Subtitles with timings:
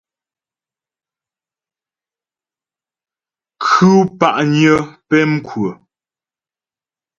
[3.65, 4.75] Khʉ̂ pa'nyə
[5.07, 5.69] pɛmkwə.